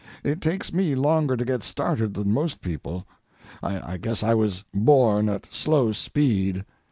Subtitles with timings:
[0.23, 3.05] It takes me longer to get started than most people.
[3.61, 6.65] I guess I was born at slow speed.